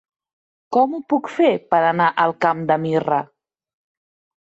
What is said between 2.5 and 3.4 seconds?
de Mirra?